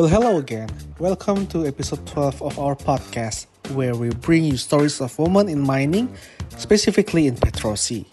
[0.00, 0.70] Well, hello again.
[0.98, 5.60] Welcome to episode 12 of our podcast, where we bring you stories of women in
[5.60, 6.14] mining,
[6.56, 8.06] specifically in Petrosi.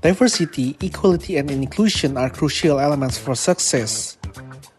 [0.00, 4.16] Diversity, equality, and inclusion are crucial elements for success.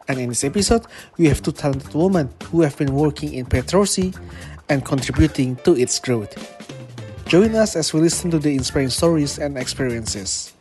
[0.10, 4.18] And in this episode, we have two talented women who have been working in Petrosi
[4.70, 6.38] and contributing to its growth.
[7.26, 10.54] Join us as we listen to the inspiring stories and experiences.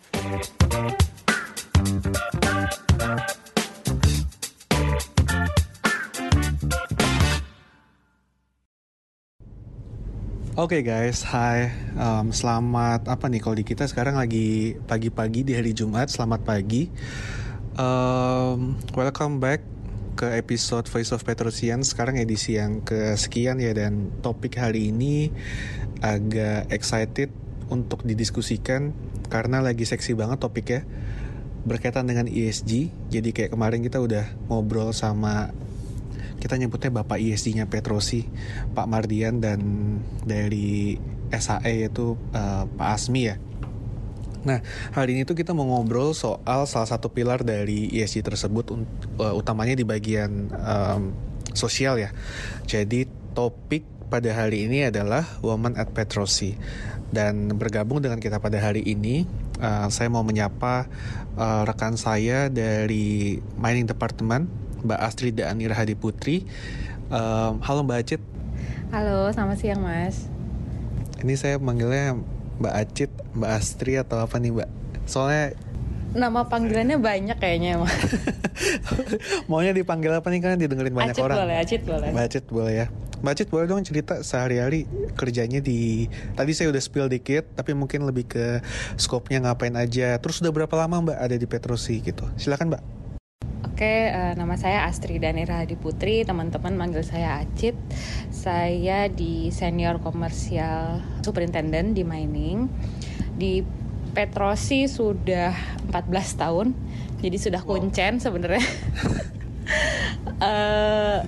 [10.59, 11.71] Oke okay guys, hai.
[11.95, 16.11] Um, selamat apa nih kalau di kita sekarang lagi pagi-pagi di hari Jumat.
[16.11, 16.91] Selamat pagi.
[17.79, 19.63] Um, welcome back
[20.19, 21.87] ke episode Voice of Petrosian.
[21.87, 25.31] Sekarang edisi yang kesekian ya dan topik hari ini
[26.03, 27.31] agak excited
[27.71, 28.91] untuk didiskusikan
[29.31, 30.83] karena lagi seksi banget topiknya
[31.63, 32.91] berkaitan dengan ESG.
[33.15, 35.55] Jadi kayak kemarin kita udah ngobrol sama
[36.43, 38.27] kita nyebutnya Bapak ISD-nya Petrosi,
[38.75, 39.63] Pak Mardian dan
[40.27, 40.99] dari
[41.31, 43.39] SAE itu uh, Pak Asmi ya.
[44.47, 44.63] Nah,
[44.95, 48.71] hari ini tuh kita mau ngobrol soal salah satu pilar dari ESG tersebut,
[49.19, 51.15] uh, utamanya di bagian um,
[51.55, 52.15] sosial ya.
[52.69, 56.55] Jadi topik pada hari ini adalah Woman at Petrosi.
[57.09, 59.25] Dan bergabung dengan kita pada hari ini,
[59.59, 60.87] uh, saya mau menyapa
[61.35, 66.47] uh, rekan saya dari Mining Department Mbak Astrid dan Irhadi Putri.
[67.09, 68.23] Um, halo Mbak Acit.
[68.89, 70.31] Halo, selamat siang Mas.
[71.19, 72.17] Ini saya manggilnya
[72.59, 74.69] Mbak Acit, Mbak Astri atau apa nih Mbak?
[75.07, 75.55] Soalnya
[76.17, 77.93] nama panggilannya banyak kayaknya Mas.
[79.51, 81.37] Maunya dipanggil apa nih kan didengerin banyak Acit orang.
[81.45, 82.09] boleh, Acit boleh.
[82.11, 82.87] Mbak Acit boleh ya.
[83.19, 84.87] Mbak Acit boleh dong cerita sehari-hari
[85.19, 86.07] kerjanya di
[86.39, 88.65] tadi saya udah spill dikit tapi mungkin lebih ke
[88.97, 90.17] skopnya ngapain aja.
[90.19, 92.25] Terus udah berapa lama Mbak ada di Petrosi gitu?
[92.41, 92.98] Silakan Mbak.
[93.67, 96.23] Oke, uh, nama saya Astri Danira Hadi Putri.
[96.23, 97.75] Teman-teman manggil saya Acit.
[98.31, 102.71] Saya di senior komersial superintendent di mining.
[103.35, 103.67] Di
[104.15, 105.55] Petrosi sudah
[105.91, 106.75] 14 tahun.
[107.19, 108.63] Jadi sudah kuncen sebenarnya.
[110.43, 111.23] uh,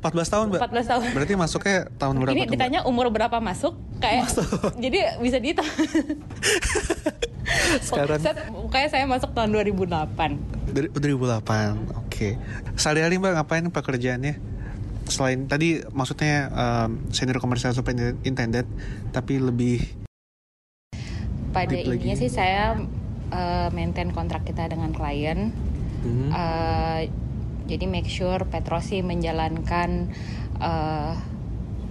[0.00, 0.60] 14 tahun, Mbak.
[0.60, 1.06] 14 tahun.
[1.16, 2.36] Berarti masuknya tahun berapa?
[2.36, 2.90] Ini ditanya mbak?
[2.92, 3.76] umur berapa masuk?
[4.00, 4.48] Kayak masuk.
[4.84, 5.64] jadi bisa dihitung.
[7.84, 8.20] Sekarang
[8.72, 10.63] kayak saya masuk tahun 2008.
[10.74, 11.46] 2008 oke.
[12.10, 12.32] Okay.
[12.74, 14.34] sehari-hari mbak ngapain pekerjaannya?
[15.06, 18.66] Selain tadi maksudnya um, senior komersial superintendent
[19.14, 19.84] tapi lebih
[21.54, 22.74] pada ininya sih saya
[23.30, 25.54] uh, maintain kontrak kita dengan klien.
[26.04, 26.28] Hmm.
[26.28, 27.00] uh,
[27.64, 30.12] jadi make sure Petrosi menjalankan
[30.60, 31.16] uh,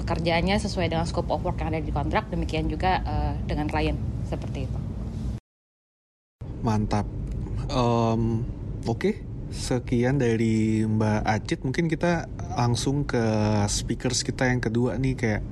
[0.04, 2.30] pekerjaannya sesuai dengan scope of work yang ada di kontrak.
[2.30, 3.98] Demikian juga uh, dengan klien
[4.30, 4.80] seperti itu.
[6.62, 7.10] Mantap.
[7.74, 8.46] Um,
[8.84, 11.60] Oke, sekian dari Mbak Acit.
[11.64, 13.24] Mungkin kita langsung ke
[13.72, 15.44] speakers kita yang kedua nih kayak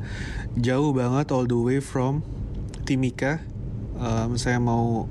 [0.59, 2.27] jauh banget all the way from
[2.83, 3.39] Timika.
[3.95, 5.07] Um, saya mau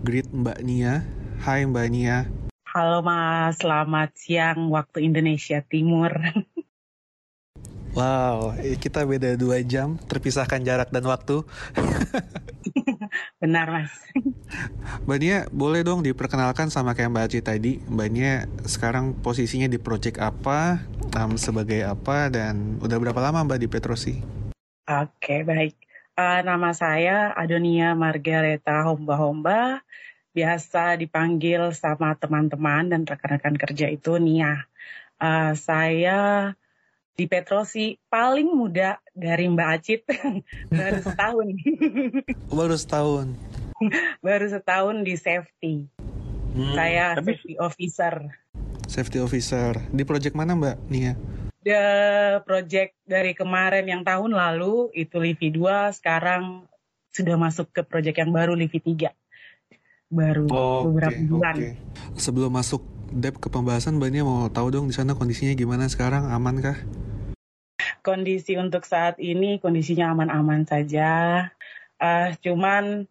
[0.00, 1.04] greet Mbak Nia.
[1.44, 2.24] Hai Mbak Nia.
[2.72, 6.16] Halo Mas, selamat siang waktu Indonesia Timur.
[7.96, 11.42] Wow, kita beda dua jam, terpisahkan jarak dan waktu.
[13.38, 13.92] Benar Mas.
[15.06, 17.72] Mbak Nia, boleh dong diperkenalkan sama kayak Mbak Aci tadi.
[17.86, 18.34] Mbak Nia
[18.66, 20.82] sekarang posisinya di project apa,
[21.14, 24.14] um, sebagai apa, dan udah berapa lama Mbak di Petrosi?
[24.88, 25.78] Oke, baik.
[26.18, 29.86] Uh, nama saya Adonia Margareta Homba-Homba.
[30.34, 34.66] Biasa dipanggil sama teman-teman dan rekan-rekan kerja itu Nia.
[35.18, 36.52] Uh, saya
[37.18, 40.06] di Petrosi paling muda dari Mbak Acit
[40.78, 41.46] baru setahun.
[42.62, 43.26] baru setahun.
[44.22, 45.90] baru setahun di safety.
[46.54, 47.34] Hmm, Saya tapi...
[47.34, 48.14] safety officer.
[48.86, 51.18] Safety officer di project mana Mbak Nia?
[51.66, 51.82] The
[52.46, 56.70] project dari kemarin yang tahun lalu itu Livi 2, sekarang
[57.10, 59.10] sudah masuk ke project yang baru Livi 3.
[60.08, 61.54] Baru oh, beberapa okay, bulan.
[61.58, 61.74] Okay.
[62.14, 66.28] Sebelum masuk dep ke pembahasan Nia mau tahu dong di sana kondisinya gimana sekarang?
[66.28, 66.76] Aman kah?
[68.04, 71.44] Kondisi untuk saat ini kondisinya aman-aman saja.
[71.98, 73.08] Uh, cuman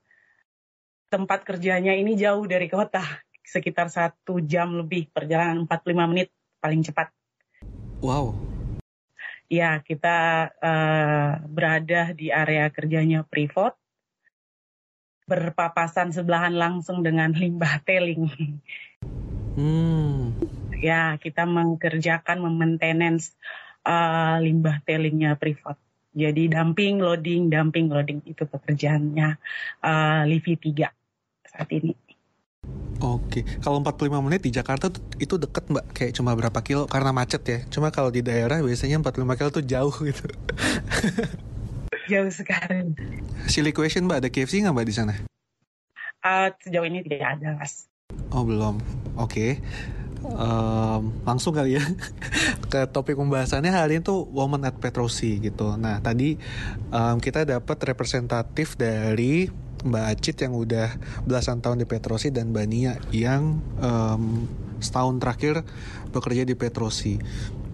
[1.10, 3.04] tempat kerjanya ini jauh dari kota,
[3.44, 6.30] sekitar satu jam lebih perjalanan 45 menit
[6.60, 7.12] paling cepat.
[8.04, 8.36] Wow.
[9.48, 13.80] Ya, kita uh, berada di area kerjanya Privat,
[15.28, 18.28] berpapasan sebelahan langsung dengan limbah teling.
[19.58, 20.38] Hmm.
[20.78, 23.34] Ya, kita mengerjakan, memaintenance
[23.82, 25.82] uh, limbah telingnya Privat
[26.18, 29.38] Jadi dumping, loading, dumping, loading itu pekerjaannya
[29.86, 30.90] uh, Livi 3
[31.46, 31.94] saat ini.
[32.98, 34.90] Oke, kalau 45 menit di Jakarta
[35.22, 37.60] itu deket mbak, kayak cuma berapa kilo karena macet ya.
[37.70, 40.26] Cuma kalau di daerah biasanya 45 kilo tuh jauh gitu.
[42.10, 42.98] jauh sekali.
[43.46, 45.14] Silly question mbak, ada KFC nggak mbak di sana?
[46.26, 47.86] Uh, sejauh ini tidak ada mas.
[48.38, 48.78] Oh belum,
[49.16, 49.32] oke.
[49.34, 49.52] Okay.
[50.28, 51.84] Um, langsung kali ya
[52.72, 55.80] ke topik pembahasannya hari ini tuh Woman at Petrosi gitu.
[55.80, 56.36] Nah tadi
[56.92, 59.48] um, kita dapat representatif dari
[59.88, 64.50] Mbak Acit yang udah belasan tahun di Petrosi dan Mbak Nia yang um,
[64.84, 65.64] setahun terakhir
[66.12, 67.18] bekerja di Petrosi.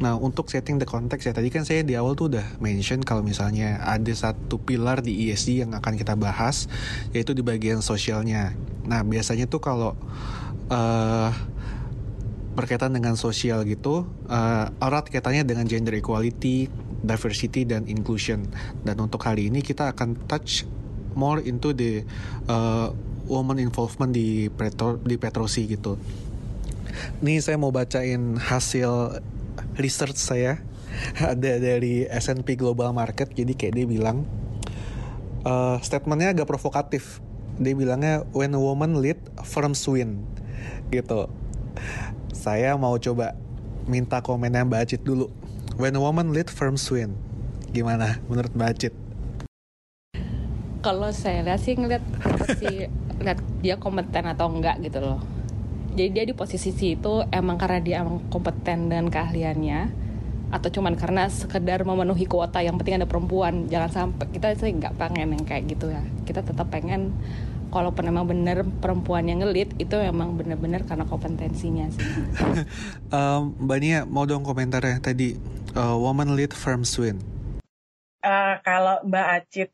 [0.03, 3.23] Nah untuk setting the context ya tadi kan saya di awal tuh udah mention kalau
[3.23, 6.67] misalnya ada satu pilar di ESG yang akan kita bahas
[7.15, 8.51] yaitu di bagian sosialnya.
[8.83, 9.95] Nah biasanya tuh kalau
[10.67, 11.31] uh,
[12.53, 16.67] berkaitan dengan sosial gitu uh, erat kaitannya dengan gender equality,
[16.99, 18.43] diversity dan inclusion.
[18.83, 20.67] Dan untuk hari ini kita akan touch
[21.15, 22.03] more into the
[22.51, 22.91] uh,
[23.31, 25.95] woman involvement di Petro di Petrosi gitu.
[27.23, 29.23] Nih saya mau bacain hasil
[29.77, 30.61] research saya
[31.17, 33.33] ada dari S&P Global Market.
[33.33, 34.25] Jadi kayak dia bilang
[35.45, 37.21] uh, statementnya agak provokatif.
[37.57, 40.25] Dia bilangnya when a woman lead firms win.
[40.89, 41.29] Gitu.
[42.33, 43.37] Saya mau coba
[43.85, 45.29] minta komennya Mbak Acit dulu.
[45.77, 47.17] When a woman lead firms win.
[47.73, 48.93] Gimana menurut Mbak Acit?
[50.83, 52.03] Kalau saya lihat sih ngeliat
[52.59, 52.91] sih
[53.23, 55.32] lihat dia kompeten atau enggak gitu loh
[55.93, 60.03] jadi dia di posisi itu emang karena dia emang kompeten dengan keahliannya
[60.53, 64.97] atau cuman karena sekedar memenuhi kuota yang penting ada perempuan jangan sampai kita sih nggak
[65.01, 67.13] pengen yang kayak gitu ya kita tetap pengen
[67.73, 72.05] kalaupun emang bener perempuan yang ngelit itu emang bener-bener karena kompetensinya sih.
[73.09, 75.33] um, Mbak Nia mau dong komentarnya tadi
[75.73, 77.17] uh, woman lead firm win.
[78.21, 79.69] Uh, kalau Mbak Acit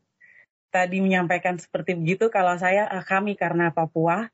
[0.71, 4.31] tadi menyampaikan seperti begitu, kalau saya uh, kami karena Papua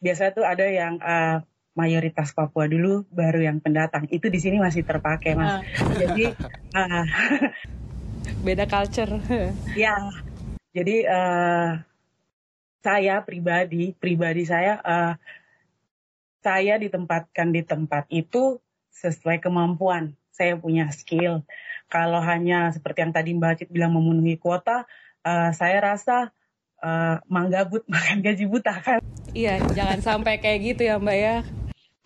[0.00, 1.40] biasanya tuh ada yang uh,
[1.76, 4.08] mayoritas Papua dulu, baru yang pendatang.
[4.08, 5.60] Itu di sini masih terpakai mas.
[5.76, 5.94] Uh.
[6.00, 6.24] Jadi
[6.72, 7.04] uh,
[8.46, 9.12] beda culture.
[9.76, 9.94] ya,
[10.72, 11.68] jadi uh,
[12.80, 15.14] saya pribadi, pribadi saya, uh,
[16.40, 18.60] saya ditempatkan di tempat itu
[18.96, 20.16] sesuai kemampuan.
[20.32, 21.44] Saya punya skill.
[21.88, 24.88] Kalau hanya seperti yang tadi Mbak Cid bilang memenuhi kuota,
[25.24, 26.32] uh, saya rasa
[26.82, 29.00] uh, manggabut makan gaji buta kan.
[29.36, 31.36] Iya, jangan sampai kayak gitu ya Mbak ya.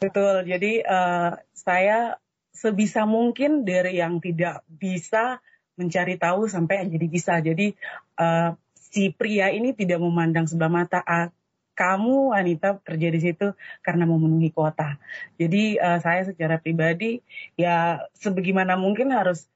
[0.00, 2.16] Betul, jadi uh, saya
[2.50, 5.38] sebisa mungkin dari yang tidak bisa
[5.80, 7.34] mencari tahu sampai yang jadi bisa.
[7.40, 7.72] Jadi
[8.20, 11.30] uh, si pria ini tidak memandang sebelah mata ah,
[11.78, 15.00] kamu wanita kerja di situ karena memenuhi kuota.
[15.40, 17.24] Jadi uh, saya secara pribadi
[17.56, 19.48] ya sebagaimana mungkin harus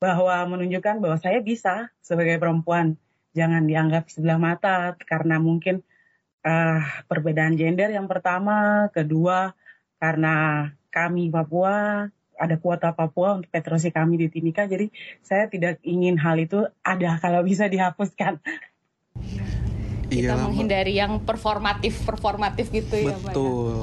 [0.00, 2.96] bahwa menunjukkan bahwa saya bisa sebagai perempuan
[3.36, 5.84] jangan dianggap sebelah mata karena mungkin
[6.40, 9.52] uh, perbedaan gender yang pertama, kedua
[10.00, 14.88] karena kami Papua ada kuota Papua untuk petrosi kami di Timika, jadi
[15.20, 18.40] saya tidak ingin hal itu ada kalau bisa dihapuskan.
[20.06, 23.10] Kita iya, menghindari yang performatif performatif gitu Betul.
[23.10, 23.74] ya, Betul.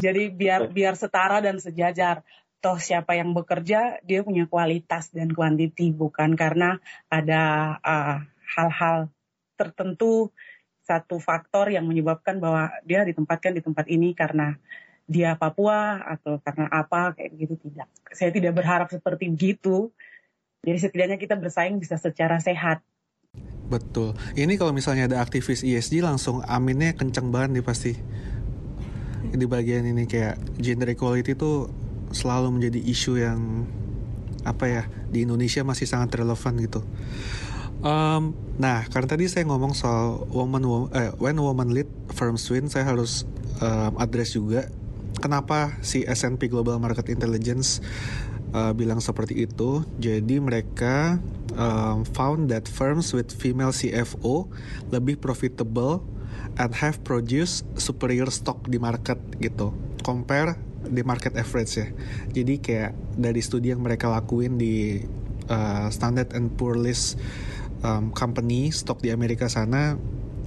[0.00, 2.26] Jadi biar biar setara dan sejajar.
[2.60, 6.76] Toh siapa yang bekerja dia punya kualitas dan kuantiti bukan karena
[7.08, 7.42] ada
[7.80, 8.20] uh,
[8.50, 9.08] hal-hal
[9.54, 10.32] tertentu
[10.84, 14.58] satu faktor yang menyebabkan bahwa dia ditempatkan di tempat ini karena
[15.10, 17.90] dia Papua atau karena apa kayak gitu tidak.
[18.10, 19.90] Saya tidak berharap seperti begitu.
[20.62, 22.82] Jadi setidaknya kita bersaing bisa secara sehat.
[23.70, 24.18] Betul.
[24.34, 27.92] Ini kalau misalnya ada aktivis ESG langsung aminnya kenceng banget nih pasti.
[29.30, 31.70] Di bagian ini kayak gender equality itu
[32.10, 33.66] selalu menjadi isu yang
[34.42, 36.82] apa ya di Indonesia masih sangat relevan gitu.
[37.80, 42.68] Um, nah, karena tadi saya ngomong soal woman, woman eh, when woman lead firms win,
[42.68, 43.24] saya harus
[43.64, 44.68] um, address juga
[45.16, 47.80] kenapa si S&P Global Market Intelligence
[48.52, 49.84] uh, bilang seperti itu.
[49.96, 51.16] Jadi mereka
[51.56, 54.52] um, found that firms with female CFO
[54.92, 56.04] lebih profitable
[56.60, 59.72] and have produced superior stock di market gitu.
[60.04, 61.88] Compare di market average ya.
[62.32, 65.00] Jadi kayak dari studi yang mereka lakuin di
[65.48, 67.20] uh, Standard and Poor List
[67.84, 69.96] um, company stok di Amerika sana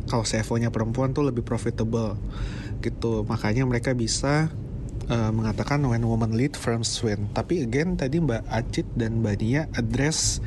[0.08, 2.20] kalau CFO-nya perempuan tuh lebih profitable
[2.84, 3.24] gitu.
[3.24, 4.52] Makanya mereka bisa
[5.08, 7.32] uh, mengatakan when woman lead firms win.
[7.32, 10.44] Tapi again tadi Mbak Acit dan Mbak Nia address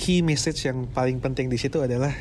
[0.00, 2.12] key message yang paling penting di situ adalah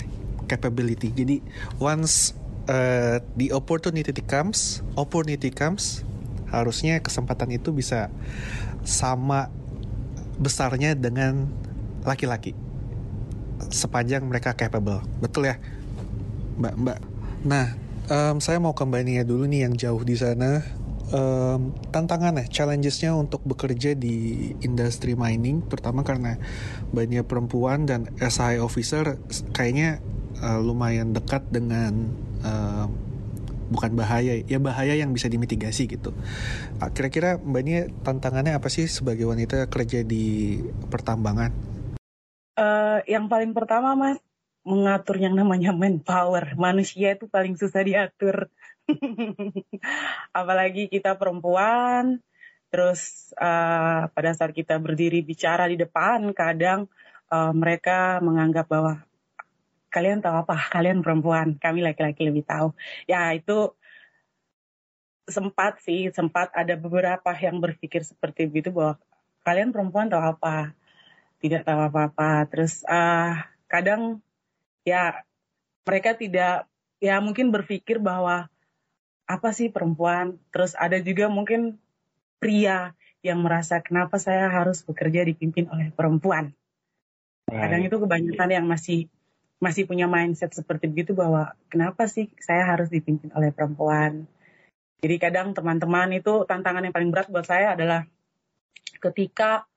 [0.51, 1.15] capability.
[1.15, 1.39] Jadi
[1.79, 2.35] once
[2.67, 6.03] uh, the opportunity comes opportunity comes
[6.49, 8.09] harusnya kesempatan itu bisa
[8.81, 9.53] sama
[10.41, 11.45] besarnya dengan
[12.03, 12.57] laki-laki
[13.69, 15.01] sepanjang mereka capable.
[15.21, 15.55] Betul ya,
[16.59, 16.99] Mbak Mbak.
[17.47, 17.65] Nah,
[18.11, 20.61] um, saya mau kembali dulu nih yang jauh di sana.
[21.09, 26.37] Um, tantangannya, challengesnya untuk bekerja di industri mining, terutama karena
[26.93, 29.17] banyak perempuan dan SI officer
[29.49, 30.05] kayaknya
[30.45, 32.13] uh, lumayan dekat dengan
[32.45, 32.85] uh,
[33.69, 36.09] bukan bahaya ya bahaya yang bisa dimitigasi gitu
[36.81, 40.57] ah, kira-kira mbak ini tantangannya apa sih sebagai wanita kerja di
[40.89, 41.53] pertambangan
[42.59, 44.19] uh, yang paling pertama mas
[44.67, 48.51] mengatur yang namanya manpower manusia itu paling susah diatur
[50.39, 52.19] apalagi kita perempuan
[52.67, 56.91] terus uh, pada saat kita berdiri bicara di depan kadang
[57.31, 59.01] uh, mereka menganggap bahwa
[59.89, 60.55] kalian tahu apa?
[60.69, 62.73] Kalian perempuan, kami laki-laki lebih tahu.
[63.09, 63.73] Ya itu
[65.29, 68.97] sempat sih, sempat ada beberapa yang berpikir seperti itu bahwa
[69.45, 70.73] kalian perempuan tahu apa,
[71.39, 72.45] tidak tahu apa-apa.
[72.51, 73.39] Terus uh,
[73.71, 74.23] kadang
[74.83, 75.23] ya
[75.87, 76.67] mereka tidak,
[77.01, 78.51] ya mungkin berpikir bahwa
[79.25, 80.37] apa sih perempuan.
[80.51, 81.79] Terus ada juga mungkin
[82.39, 86.55] pria yang merasa kenapa saya harus bekerja dipimpin oleh perempuan.
[87.49, 89.09] Kadang itu kebanyakan yang masih
[89.59, 94.23] masih punya mindset seperti begitu bahwa kenapa sih saya harus dipimpin oleh perempuan.
[94.99, 98.07] Jadi kadang teman-teman itu tantangan yang paling berat buat saya adalah
[98.99, 99.68] ketika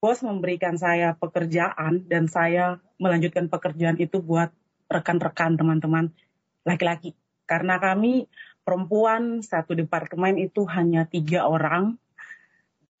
[0.00, 4.48] bos memberikan saya pekerjaan dan saya melanjutkan pekerjaan itu buat
[4.88, 6.08] rekan-rekan teman-teman
[6.64, 7.12] laki-laki.
[7.44, 8.26] Karena kami
[8.64, 12.00] perempuan satu departemen itu hanya tiga orang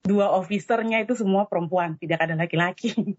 [0.00, 3.16] dua officernya itu semua perempuan, tidak ada laki-laki.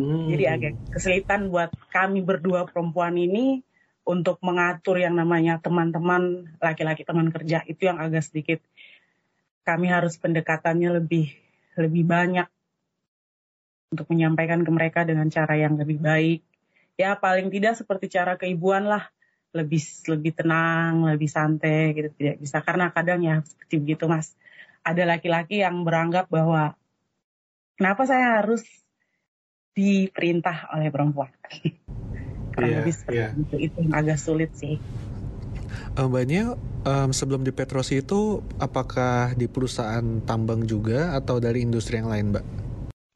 [0.00, 0.30] Hmm.
[0.30, 3.62] Jadi agak kesulitan buat kami berdua perempuan ini
[4.06, 8.58] untuk mengatur yang namanya teman-teman laki-laki teman kerja itu yang agak sedikit
[9.62, 11.30] kami harus pendekatannya lebih
[11.78, 12.48] lebih banyak
[13.90, 16.40] untuk menyampaikan ke mereka dengan cara yang lebih baik.
[16.94, 19.10] Ya paling tidak seperti cara keibuan lah,
[19.50, 24.38] lebih lebih tenang, lebih santai gitu tidak bisa karena kadang ya seperti begitu mas
[24.80, 26.72] ada laki-laki yang beranggap bahwa
[27.76, 28.64] kenapa saya harus
[29.76, 31.30] diperintah oleh perempuan.
[32.54, 33.32] Kurang yeah, lebih seperti yeah.
[33.36, 34.76] itu, itu yang agak sulit sih.
[35.94, 36.54] Uh, Mbaknya
[36.86, 42.34] um, sebelum di Petrosi itu apakah di perusahaan tambang juga atau dari industri yang lain,
[42.34, 42.44] Mbak?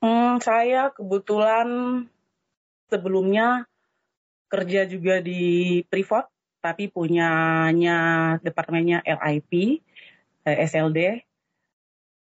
[0.04, 1.64] Hmm, saya kebetulan
[2.92, 3.64] sebelumnya
[4.52, 6.28] kerja juga di Privat,
[6.60, 7.96] tapi punyanya
[8.44, 9.80] departemennya LIP,
[10.44, 11.24] eh, SLD,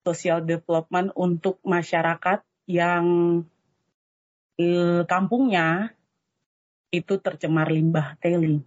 [0.06, 3.42] social development untuk masyarakat yang
[4.54, 5.98] eh, kampungnya
[6.94, 8.62] itu tercemar limbah tailing.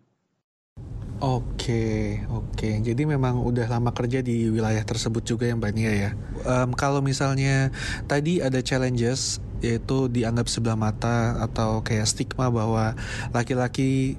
[1.18, 2.70] Oke, oke.
[2.86, 6.12] Jadi memang udah lama kerja di wilayah tersebut juga ya Mbak Nia ya.
[6.46, 7.74] Um, kalau misalnya
[8.06, 12.94] tadi ada challenges yaitu dianggap sebelah mata atau kayak stigma bahwa
[13.34, 14.14] laki-laki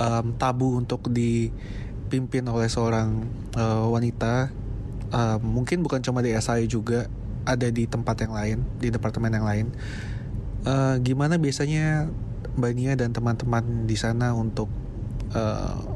[0.00, 4.48] um, tabu untuk dipimpin oleh seorang uh, wanita
[5.12, 7.12] uh, mungkin bukan cuma di SI juga
[7.44, 9.66] ada di tempat yang lain di departemen yang lain
[10.64, 12.08] uh, gimana biasanya
[12.56, 14.72] Mbak Nia dan teman-teman di sana untuk
[15.36, 15.91] uh,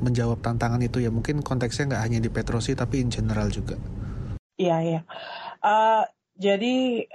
[0.00, 1.10] menjawab tantangan itu ya.
[1.12, 3.76] Mungkin konteksnya nggak hanya di Petrosi tapi in general juga.
[4.56, 5.00] Iya iya.
[5.60, 6.04] Uh,
[6.36, 7.06] jadi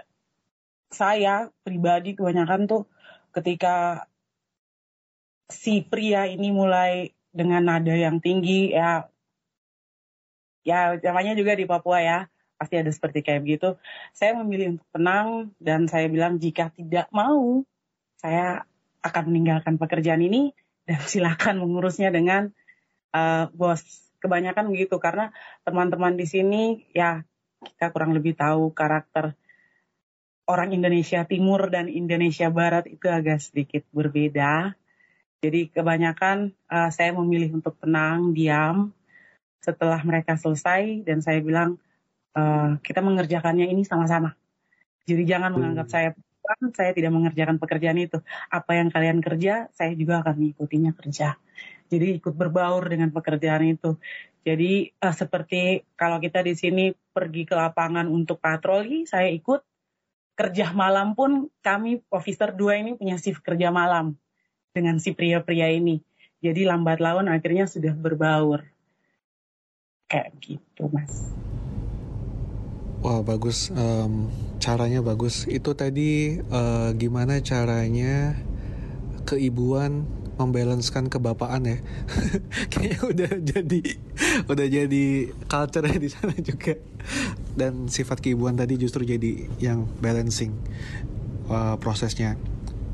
[0.92, 2.84] saya pribadi kebanyakan tuh
[3.32, 4.06] ketika
[5.48, 9.08] si pria ini mulai dengan nada yang tinggi ya
[10.68, 12.20] ya namanya juga di Papua ya
[12.60, 13.70] pasti ada seperti kayak begitu.
[14.14, 17.66] Saya memilih untuk tenang dan saya bilang jika tidak mau
[18.22, 18.70] saya
[19.02, 20.54] akan meninggalkan pekerjaan ini
[20.86, 22.54] dan silakan mengurusnya dengan
[23.16, 23.82] uh, bos.
[24.22, 25.34] Kebanyakan begitu karena
[25.66, 27.26] teman-teman di sini ya
[27.62, 29.34] kita kurang lebih tahu karakter
[30.50, 34.76] orang Indonesia Timur dan Indonesia Barat itu agak sedikit berbeda.
[35.42, 38.94] Jadi kebanyakan uh, saya memilih untuk tenang, diam,
[39.58, 41.82] setelah mereka selesai dan saya bilang
[42.38, 44.38] uh, kita mengerjakannya ini sama-sama.
[45.06, 45.58] Jadi jangan hmm.
[45.58, 46.10] menganggap saya
[46.76, 48.20] saya tidak mengerjakan pekerjaan itu.
[48.52, 51.38] Apa yang kalian kerja, saya juga akan mengikutinya kerja.
[51.92, 54.00] Jadi ikut berbaur dengan pekerjaan itu.
[54.48, 59.60] Jadi uh, seperti kalau kita di sini pergi ke lapangan untuk patroli, saya ikut.
[60.32, 64.16] Kerja malam pun kami officer dua ini punya shift kerja malam
[64.72, 66.00] dengan si pria-pria ini.
[66.42, 68.64] Jadi lambat laun akhirnya sudah berbaur
[70.12, 71.32] kayak gitu mas
[73.02, 74.30] Wah bagus um,
[74.62, 78.38] caranya bagus itu tadi uh, gimana caranya
[79.26, 80.06] keibuan
[80.40, 81.78] membalanskan kebapaan ya.
[82.72, 83.82] Kayaknya udah jadi
[84.48, 85.06] udah jadi
[85.50, 86.78] culture di sana juga.
[87.56, 90.56] Dan sifat keibuan tadi justru jadi yang balancing
[91.52, 92.40] uh, prosesnya.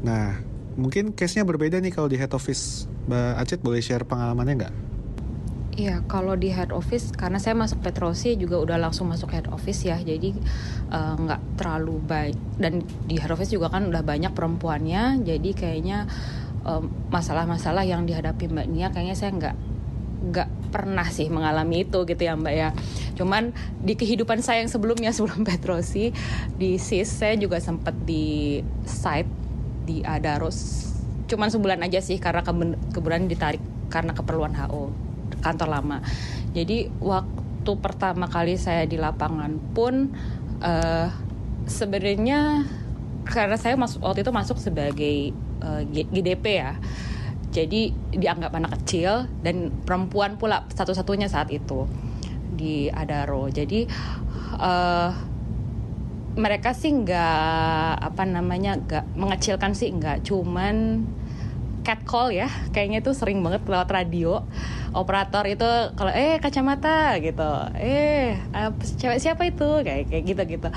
[0.01, 0.38] Nah,
[0.77, 2.89] mungkin case-nya berbeda nih kalau di head office.
[3.08, 4.75] Mbak Acit boleh share pengalamannya nggak?
[5.77, 9.86] Iya, kalau di head office karena saya masuk Petrosi juga udah langsung masuk head office
[9.86, 10.34] ya, jadi
[10.89, 12.38] eh, nggak uh, terlalu baik.
[12.58, 16.10] Dan di head office juga kan udah banyak perempuannya, jadi kayaknya
[17.10, 19.56] masalah-masalah uh, yang dihadapi Mbak Nia kayaknya saya nggak
[20.18, 22.70] nggak pernah sih mengalami itu gitu ya Mbak ya.
[23.16, 26.12] Cuman di kehidupan saya yang sebelumnya sebelum Petrosi
[26.60, 29.30] di SIS saya juga sempat di site
[29.88, 30.92] di Adaros.
[31.32, 34.92] Cuman sebulan aja sih karena kebetulan ditarik karena keperluan HO
[35.40, 35.98] kantor lama.
[36.52, 40.12] Jadi waktu pertama kali saya di lapangan pun
[40.64, 41.08] uh,
[41.68, 42.64] sebenarnya
[43.28, 46.74] karena saya masuk waktu itu masuk sebagai uh, eh, GDP ya.
[47.52, 51.88] Jadi dianggap anak kecil dan perempuan pula satu-satunya saat itu
[52.54, 53.48] di Adaro.
[53.50, 53.88] Jadi
[54.60, 55.10] uh,
[56.38, 61.02] mereka sih nggak apa namanya nggak mengecilkan sih nggak cuman
[61.82, 64.46] catcall ya kayaknya itu sering banget lewat radio
[64.96, 67.51] operator itu kalau eh kacamata gitu.
[67.75, 68.38] Eh
[69.00, 69.84] cewek siapa itu?
[69.84, 70.70] Kayak kayak gitu gitu.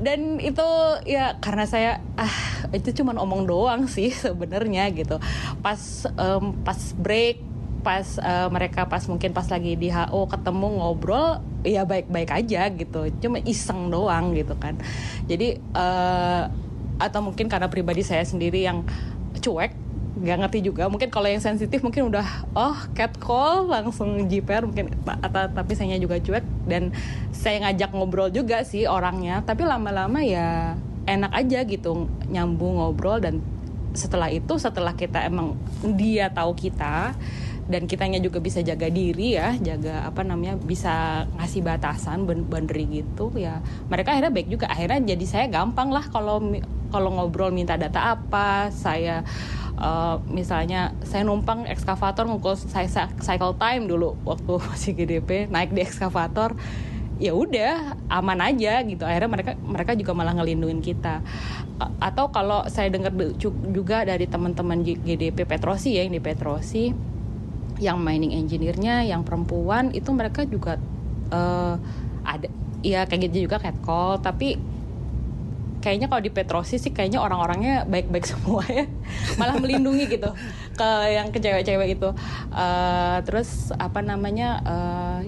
[0.00, 0.68] Dan itu
[1.04, 2.34] ya karena saya ah
[2.72, 5.20] itu cuma omong doang sih sebenarnya gitu.
[5.60, 5.80] Pas
[6.16, 7.42] um, pas break
[7.80, 13.08] pas uh, mereka pas mungkin pas lagi di HO ketemu ngobrol ya baik-baik aja gitu.
[13.20, 14.76] Cuma iseng doang gitu kan.
[15.28, 16.48] Jadi uh,
[17.00, 18.84] atau mungkin karena pribadi saya sendiri yang
[19.40, 19.72] cuek
[20.20, 20.86] nggak ngerti juga.
[20.92, 25.96] Mungkin kalau yang sensitif mungkin udah oh cat call langsung jiper mungkin atau tapi saya
[25.96, 26.44] juga cuek.
[26.68, 26.92] Dan
[27.32, 29.40] saya ngajak ngobrol juga sih orangnya.
[29.42, 30.76] Tapi lama-lama ya
[31.08, 33.18] enak aja gitu nyambung ngobrol.
[33.18, 33.40] Dan
[33.96, 35.58] setelah itu setelah kita emang
[35.98, 37.16] dia tahu kita
[37.70, 43.30] dan kitanya juga bisa jaga diri ya jaga apa namanya bisa ngasih batasan boundary gitu
[43.38, 43.62] ya.
[43.86, 44.66] Mereka akhirnya baik juga.
[44.66, 46.42] Akhirnya jadi saya gampang lah kalau
[46.90, 49.22] kalau ngobrol minta data apa saya
[49.80, 52.86] uh, misalnya saya numpang ekskavator ngukur saya
[53.18, 56.54] cycle time dulu waktu masih GDP naik di ekskavator
[57.20, 59.04] ya udah aman aja gitu.
[59.04, 61.20] Akhirnya mereka mereka juga malah ngelindungin kita.
[62.00, 66.84] Atau kalau saya dengar juga dari teman-teman GDP Petrosi ya yang di Petrosi
[67.80, 70.76] yang mining engineer-nya yang perempuan itu mereka juga
[71.32, 71.76] uh,
[72.24, 72.48] ada
[72.80, 74.24] ya kayak gitu juga catcall.
[74.24, 74.56] Tapi
[75.80, 78.86] kayaknya kalau di Petrosi sih kayaknya orang-orangnya baik-baik semua ya.
[79.40, 80.30] Malah melindungi gitu
[80.76, 82.08] ke yang ke cewek-cewek itu.
[82.52, 85.20] Uh, terus apa namanya uh,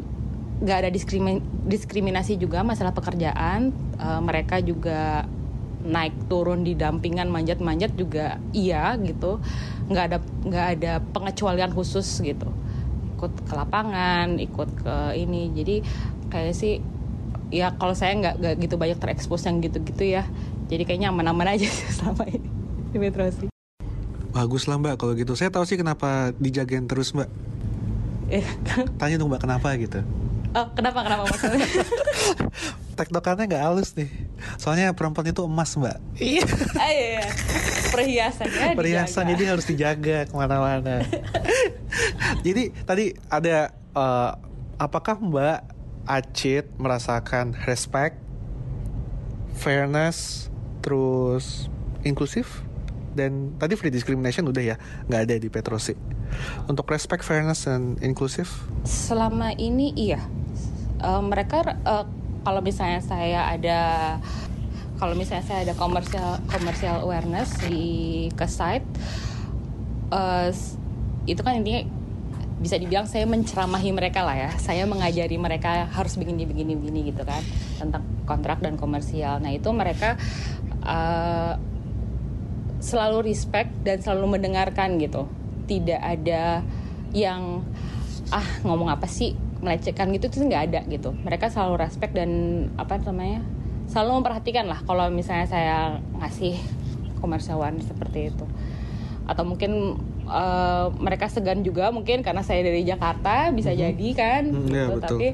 [0.63, 3.73] ada diskrimin diskriminasi juga masalah pekerjaan.
[3.99, 5.27] Uh, mereka juga
[5.83, 9.43] naik turun di dampingan manjat-manjat juga iya gitu.
[9.91, 12.47] Nggak ada nggak ada pengecualian khusus gitu.
[13.19, 15.51] Ikut ke lapangan ikut ke ini.
[15.51, 15.77] Jadi
[16.31, 16.79] kayak sih
[17.53, 20.25] ya kalau saya nggak nggak gitu banyak terekspos yang gitu-gitu ya.
[20.73, 21.69] Jadi kayaknya aman-aman aja
[22.01, 22.49] selama ini
[22.91, 23.53] di Metro sih.
[24.33, 24.97] Bagus lah mbak.
[24.97, 27.29] Kalau gitu saya tahu sih kenapa dijagain terus mbak.
[28.33, 28.43] Eh
[29.01, 30.01] tanya dong mbak kenapa gitu.
[30.53, 31.65] Oh kenapa kenapa maksudnya?
[32.99, 34.09] Tektokannya nggak halus nih.
[34.57, 36.01] Soalnya perempuan itu emas mbak.
[36.17, 36.45] Iya.
[36.81, 37.25] Ah, iya, iya.
[37.93, 41.05] perhiasannya perhiasan jadi harus dijaga ke mana-mana.
[42.41, 44.33] Jadi tadi ada uh,
[44.81, 48.19] apakah mbak Acit merasakan respect,
[49.55, 50.51] fairness,
[50.83, 51.71] terus
[52.03, 52.67] inklusif
[53.13, 55.95] dan tadi free discrimination udah ya nggak ada di Petrosi.
[56.67, 58.67] Untuk respect, fairness dan inklusif?
[58.89, 60.19] Selama ini iya.
[61.03, 62.07] Uh, mereka uh,
[62.43, 63.81] kalau misalnya saya ada
[64.99, 68.87] kalau misalnya saya ada commercial commercial awareness di ke site
[70.15, 70.47] uh,
[71.27, 71.83] itu kan intinya
[72.63, 74.51] bisa dibilang saya menceramahi mereka lah ya.
[74.63, 77.43] Saya mengajari mereka harus begini begini begini gitu kan
[77.83, 79.43] tentang kontrak dan komersial.
[79.43, 80.15] Nah itu mereka
[80.87, 81.59] uh,
[82.79, 85.27] selalu respect dan selalu mendengarkan gitu.
[85.67, 86.63] Tidak ada
[87.11, 87.67] yang
[88.31, 89.35] ah ngomong apa sih?
[89.59, 91.11] Melecehkan gitu itu nggak ada gitu.
[91.19, 92.31] Mereka selalu respect dan
[92.79, 93.43] apa namanya
[93.91, 95.79] selalu memperhatikan lah kalau misalnya saya
[96.23, 96.55] ngasih
[97.19, 98.47] komersiawan seperti itu.
[99.27, 103.85] Atau mungkin uh, mereka segan juga mungkin karena saya dari Jakarta bisa mm -hmm.
[103.89, 104.75] jadi kan mm, gitu.
[104.77, 105.29] yeah, tapi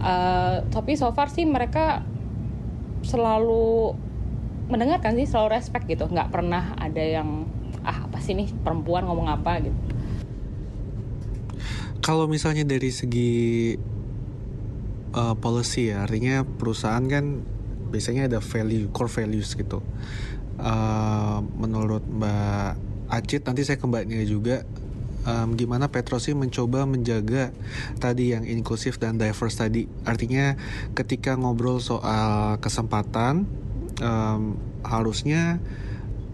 [0.00, 2.02] uh, tapi so far sih mereka
[3.04, 3.94] selalu
[4.68, 7.44] mendengarkan sih selalu respect gitu nggak pernah ada yang
[7.84, 9.78] ah apa sih nih perempuan ngomong apa gitu
[12.00, 13.32] kalau misalnya dari segi
[15.12, 17.44] uh, policy ya artinya perusahaan kan
[17.92, 19.84] biasanya ada value core values gitu
[20.58, 22.80] uh, menurut mbak
[23.14, 24.66] Acit nanti saya kembalinya juga
[25.22, 27.54] um, gimana Petrosi mencoba menjaga
[28.02, 29.86] tadi yang inklusif dan diverse tadi.
[30.02, 30.58] Artinya
[30.98, 33.46] ketika ngobrol soal kesempatan
[34.02, 35.62] um, harusnya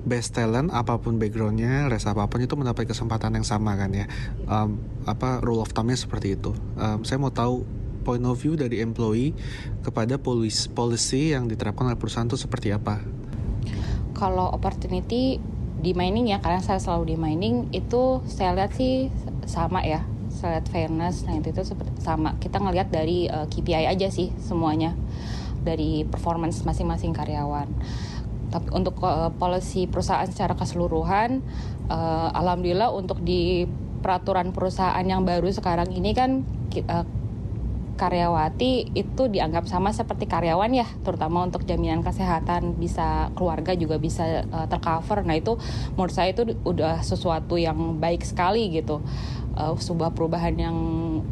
[0.01, 4.09] best talent apa pun backgroundnya, res apa pun itu mendapat kesempatan yang sama kan ya.
[4.49, 6.57] Um, apa rule of thumbnya seperti itu.
[6.81, 7.69] Um, saya mau tahu
[8.01, 9.37] point of view dari employee
[9.85, 10.17] kepada
[10.73, 13.05] policy yang diterapkan oleh perusahaan itu seperti apa?
[14.17, 15.37] Kalau opportunity
[15.81, 19.09] di mining ya, karena saya selalu di mining itu saya lihat sih
[19.49, 20.05] sama ya.
[20.31, 21.63] Saya lihat fairness, nah itu, itu
[22.01, 22.39] sama.
[22.39, 24.95] Kita ngelihat dari uh, eh, KPI aja sih semuanya
[25.61, 27.69] dari performance masing-masing karyawan
[28.51, 31.39] tapi untuk uh, policy perusahaan secara keseluruhan
[31.87, 33.65] uh, alhamdulillah untuk di
[34.03, 36.43] peraturan perusahaan yang baru sekarang ini kan
[36.91, 37.07] uh,
[38.01, 44.49] karyawati itu dianggap sama seperti karyawan ya, terutama untuk jaminan kesehatan bisa keluarga juga bisa
[44.49, 45.29] uh, tercover.
[45.29, 45.61] Nah itu
[46.01, 49.05] menurut saya itu udah sesuatu yang baik sekali gitu,
[49.61, 50.77] uh, sebuah perubahan yang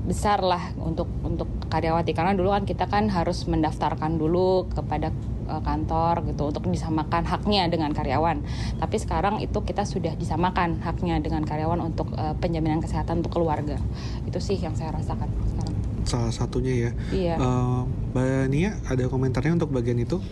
[0.04, 5.08] besar lah untuk untuk karyawati karena dulu kan kita kan harus mendaftarkan dulu kepada
[5.48, 8.44] uh, kantor gitu untuk disamakan haknya dengan karyawan.
[8.76, 13.80] Tapi sekarang itu kita sudah disamakan haknya dengan karyawan untuk uh, penjaminan kesehatan untuk keluarga.
[14.28, 15.77] Itu sih yang saya rasakan sekarang.
[16.08, 16.90] Salah satunya ya.
[17.12, 17.34] Iya.
[17.36, 17.84] Uh,
[18.16, 20.24] Mbak Nia ada komentarnya untuk bagian itu?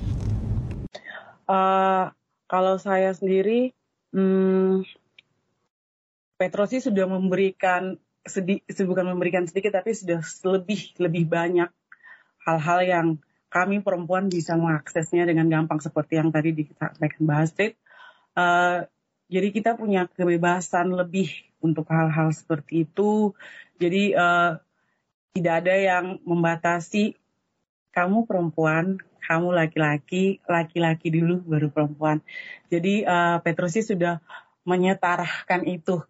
[1.44, 2.08] Uh,
[2.48, 3.76] kalau saya sendiri,
[4.16, 4.88] hmm,
[6.40, 11.68] Petrosi sudah memberikan sedikit, bukan memberikan sedikit, tapi sudah lebih lebih banyak
[12.48, 13.06] hal-hal yang
[13.52, 17.72] kami perempuan bisa mengaksesnya dengan gampang seperti yang tadi disampaikan Mbak Astrid.
[18.36, 18.84] Uh,
[19.26, 21.32] jadi kita punya kebebasan lebih
[21.64, 23.32] untuk hal-hal seperti itu.
[23.80, 24.60] Jadi uh,
[25.36, 27.12] tidak ada yang membatasi
[27.92, 32.24] kamu perempuan, kamu laki-laki, laki-laki dulu baru perempuan.
[32.72, 34.24] Jadi uh, Petrusi sudah
[34.64, 36.00] menyetarahkan itu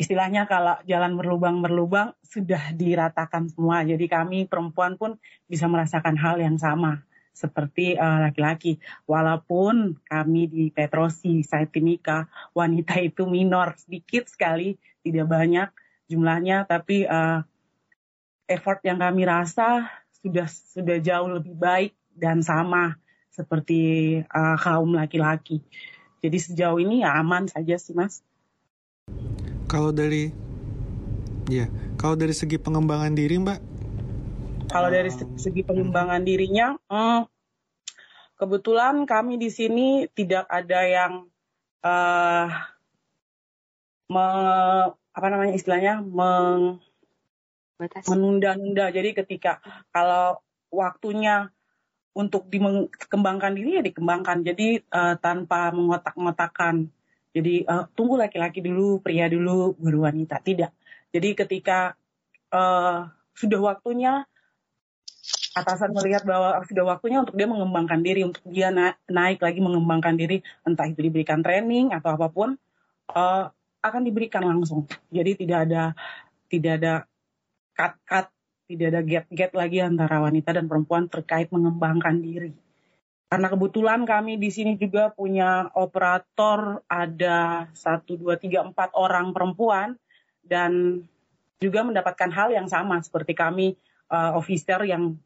[0.00, 3.84] istilahnya kalau jalan berlubang-berlubang sudah diratakan semua.
[3.84, 7.04] Jadi kami perempuan pun bisa merasakan hal yang sama
[7.36, 8.80] seperti uh, laki-laki.
[9.04, 15.68] Walaupun kami di Petrosi, saya Timika, wanita itu minor sedikit sekali, tidak banyak
[16.08, 17.44] jumlahnya, tapi uh,
[18.48, 19.86] effort yang kami rasa
[20.24, 22.98] sudah sudah jauh lebih baik dan sama
[23.30, 25.62] seperti uh, kaum laki-laki.
[26.18, 28.26] Jadi sejauh ini ya aman saja sih mas.
[29.70, 30.34] Kalau dari
[31.46, 33.60] ya, kalau dari segi pengembangan diri, Mbak?
[34.68, 37.24] Kalau dari segi pengembangan dirinya, hmm,
[38.36, 41.12] kebetulan kami di sini tidak ada yang
[41.84, 42.46] uh,
[44.12, 44.26] me,
[44.92, 46.82] apa namanya istilahnya meng,
[48.10, 48.90] menunda-nunda.
[48.90, 49.62] Jadi ketika
[49.94, 51.48] kalau waktunya
[52.18, 54.42] untuk dikembangkan diri ya dikembangkan.
[54.42, 56.90] Jadi uh, tanpa mengotak-ngotakan
[57.30, 60.42] jadi uh, tunggu laki-laki dulu, pria dulu, baru wanita.
[60.42, 60.72] Tidak.
[61.14, 61.94] Jadi ketika
[62.50, 63.06] uh,
[63.38, 64.26] sudah waktunya
[65.54, 70.18] atasan melihat bahwa sudah waktunya untuk dia mengembangkan diri, untuk dia na naik lagi mengembangkan
[70.18, 72.58] diri, entah itu diberikan training atau apa pun,
[73.14, 73.44] uh,
[73.78, 74.90] akan diberikan langsung.
[75.14, 75.82] Jadi tidak ada
[76.48, 76.92] tidak ada
[77.78, 78.26] cut-cut,
[78.66, 82.50] tidak ada gap-gap lagi antara wanita dan perempuan terkait mengembangkan diri.
[83.28, 89.94] Karena kebetulan kami di sini juga punya operator ada satu dua tiga empat orang perempuan
[90.42, 91.04] dan
[91.60, 93.76] juga mendapatkan hal yang sama seperti kami
[94.08, 95.20] uh, officer yang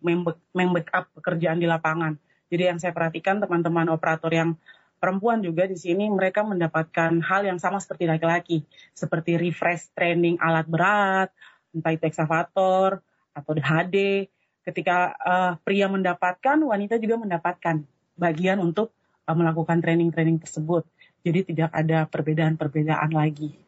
[0.53, 2.19] membackup pekerjaan di lapangan.
[2.51, 4.59] Jadi yang saya perhatikan teman-teman operator yang
[4.99, 10.67] perempuan juga di sini mereka mendapatkan hal yang sama seperti laki-laki, seperti refresh training alat
[10.67, 11.31] berat,
[11.73, 13.01] entah itu eksavator
[13.33, 14.29] atau HD.
[14.63, 17.83] Ketika uh, pria mendapatkan, wanita juga mendapatkan
[18.15, 18.95] bagian untuk
[19.27, 20.87] uh, melakukan training-training tersebut.
[21.27, 23.59] Jadi tidak ada perbedaan-perbedaan lagi.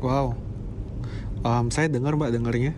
[0.00, 0.36] Wow,
[1.44, 2.72] um, saya dengar mbak dengarnya.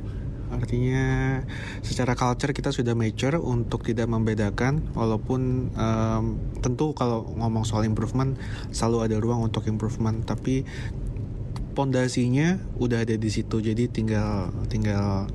[0.47, 1.43] Artinya
[1.83, 8.39] secara culture kita sudah mature untuk tidak membedakan walaupun um, tentu kalau ngomong soal improvement
[8.71, 10.63] selalu ada ruang untuk improvement tapi
[11.77, 15.29] pondasinya udah ada di situ jadi tinggal tinggal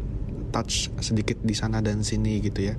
[0.49, 2.75] touch sedikit di sana dan sini gitu ya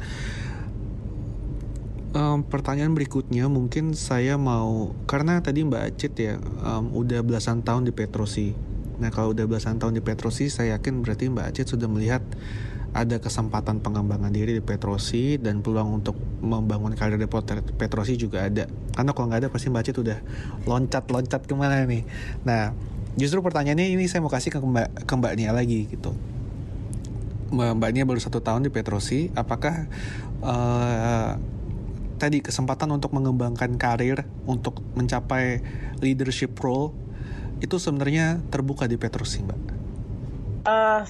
[2.12, 7.88] um, pertanyaan berikutnya mungkin saya mau karena tadi Mbak Acit ya um, udah belasan tahun
[7.88, 8.53] di Petrosi.
[9.01, 12.22] Nah kalau udah belasan tahun di Petrosi, saya yakin berarti Mbak Acit sudah melihat
[12.92, 17.29] ada kesempatan pengembangan diri di Petrosi dan peluang untuk membangun karir di
[17.81, 18.68] Petrosi juga ada.
[18.92, 20.18] Karena kalau nggak ada pasti Mbak Acit udah
[20.68, 22.05] loncat-loncat ke mana nih.
[22.44, 26.12] Nah justru pertanyaannya ini saya mau kasih ke Mbak ke Mbak Nia lagi gitu.
[27.53, 29.85] Mbak, Mbak Nia baru satu tahun di Petrosi, apakah
[30.40, 31.37] uh,
[32.16, 35.61] tadi kesempatan untuk mengembangkan karir untuk mencapai
[36.01, 36.94] leadership role
[37.59, 39.62] itu sebenarnya terbuka di Petrosi mbak?
[40.62, 41.03] Uh,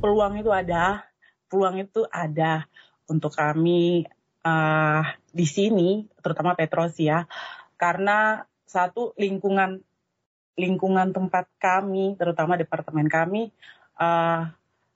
[0.00, 1.04] peluang itu ada,
[1.52, 2.64] peluang itu ada
[3.08, 4.08] untuk kami
[4.44, 7.28] uh, di sini, terutama Petrosi ya.
[7.74, 9.82] karena satu lingkungan
[10.54, 13.50] lingkungan tempat kami, terutama departemen kami,
[13.98, 14.46] uh,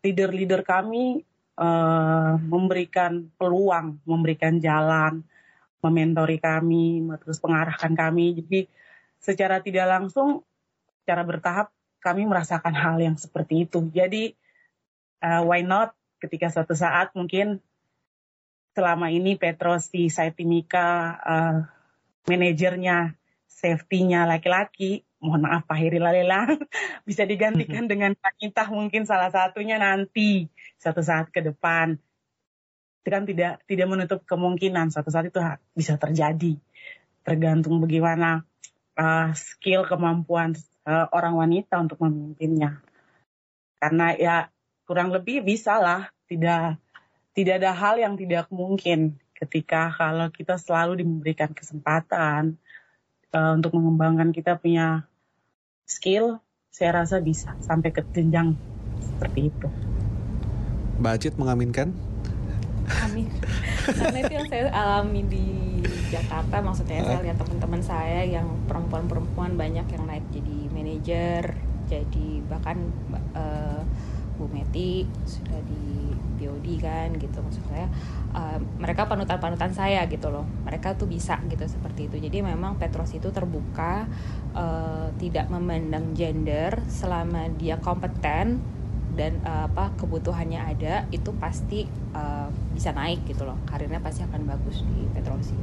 [0.02, 1.26] leader-leader kami
[1.58, 5.26] uh, memberikan peluang, memberikan jalan,
[5.82, 8.38] mementori kami, terus mengarahkan kami.
[8.42, 8.60] Jadi
[9.18, 10.46] secara tidak langsung,
[11.02, 13.90] secara bertahap kami merasakan hal yang seperti itu.
[13.90, 14.34] Jadi
[15.22, 17.58] uh, why not ketika suatu saat mungkin
[18.78, 21.58] selama ini Petros di Saitimika uh,
[22.30, 23.18] manajernya
[23.50, 26.46] safety-nya laki-laki mohon maaf Pak Heri Lalela.
[27.08, 30.46] Bisa digantikan dengan Kak mungkin salah satunya nanti
[30.78, 31.98] suatu saat ke depan.
[33.02, 35.40] Itu kan tidak tidak menutup kemungkinan suatu saat itu
[35.72, 36.60] bisa terjadi.
[37.24, 38.44] Tergantung bagaimana
[38.98, 40.52] uh, skill kemampuan
[40.84, 42.82] uh, orang wanita untuk memimpinnya.
[43.78, 44.36] Karena ya
[44.84, 46.76] kurang lebih bisa lah tidak
[47.32, 52.58] tidak ada hal yang tidak mungkin ketika kalau kita selalu diberikan kesempatan
[53.32, 55.08] uh, untuk mengembangkan kita punya
[55.88, 58.54] skill, saya rasa bisa sampai ke jenjang
[59.00, 59.68] seperti itu.
[60.98, 61.94] Mbak Acit mengaminkan?
[63.04, 63.28] Amin.
[63.98, 65.46] Karena itu yang saya alami di
[66.08, 71.42] Jakarta, maksudnya saya lihat teman-teman saya yang perempuan-perempuan banyak yang naik jadi manajer,
[71.88, 72.80] jadi bahkan
[73.36, 73.84] uh,
[74.36, 76.07] Bu Meti sudah di
[76.38, 77.42] BOD kan gitu.
[77.42, 77.90] Maksud saya
[78.32, 80.46] uh, mereka panutan-panutan saya gitu loh.
[80.62, 82.16] Mereka tuh bisa gitu seperti itu.
[82.22, 84.06] Jadi memang Petros itu terbuka
[84.54, 88.78] uh, tidak memandang gender selama dia kompeten
[89.18, 93.58] dan uh, apa kebutuhannya ada itu pasti uh, bisa naik gitu loh.
[93.66, 95.58] Karirnya pasti akan bagus di Petrosi.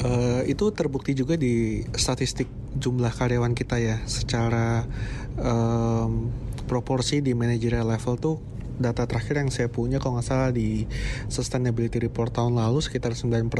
[0.00, 4.00] Uh, itu terbukti juga di statistik jumlah karyawan kita ya.
[4.08, 4.88] Secara
[5.36, 6.32] um,
[6.64, 8.36] proporsi di managerial level tuh
[8.80, 10.88] data terakhir yang saya punya kalau nggak salah di
[11.28, 13.52] sustainability report tahun lalu sekitar 9%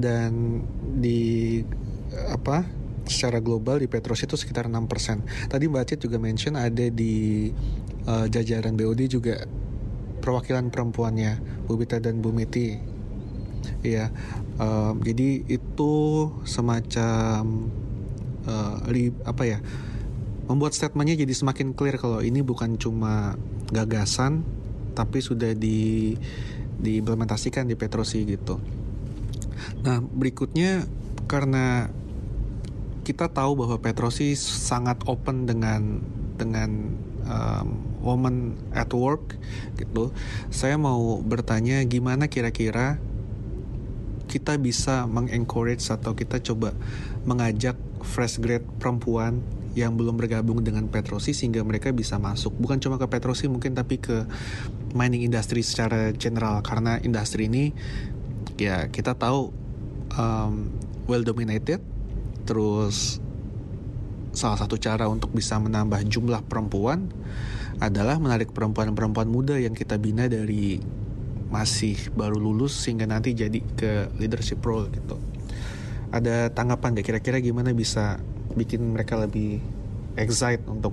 [0.00, 0.64] dan
[0.96, 1.60] di
[2.32, 2.64] apa
[3.04, 5.48] secara global di Petros itu sekitar 6%.
[5.48, 7.48] Tadi Mbak Cit juga mention ada di
[8.04, 9.44] uh, jajaran BOD juga
[10.20, 12.76] perwakilan perempuannya Bu Bita dan Bu Meti.
[13.84, 14.12] Iya.
[14.60, 15.94] Uh, jadi itu
[16.44, 17.72] semacam
[18.44, 19.60] uh, li, apa ya?
[20.48, 23.36] membuat statementnya jadi semakin clear kalau ini bukan cuma
[23.70, 24.42] gagasan
[24.96, 26.14] tapi sudah di
[26.78, 28.58] diimplementasikan di Petrosi gitu.
[29.82, 30.86] Nah berikutnya
[31.26, 31.90] karena
[33.02, 36.02] kita tahu bahwa Petrosi sangat open dengan
[36.38, 36.94] dengan
[37.26, 37.68] um,
[38.02, 39.34] woman at work
[39.76, 40.14] gitu.
[40.54, 43.02] Saya mau bertanya gimana kira-kira
[44.28, 46.76] kita bisa mengencourage atau kita coba
[47.24, 49.40] mengajak fresh grade perempuan
[49.78, 52.58] yang belum bergabung dengan Petrosi sehingga mereka bisa masuk.
[52.58, 54.26] Bukan cuma ke Petrosi mungkin tapi ke
[54.98, 56.60] mining industry secara general.
[56.66, 57.70] Karena industri ini
[58.58, 59.54] ya kita tahu
[60.18, 60.74] um,
[61.06, 61.78] well dominated.
[62.42, 63.22] Terus
[64.34, 67.10] salah satu cara untuk bisa menambah jumlah perempuan
[67.78, 70.82] adalah menarik perempuan-perempuan muda yang kita bina dari
[71.48, 75.16] masih baru lulus sehingga nanti jadi ke leadership role gitu.
[76.12, 78.20] Ada tanggapan deh kira-kira gimana bisa
[78.58, 79.62] bikin mereka lebih
[80.18, 80.92] excited untuk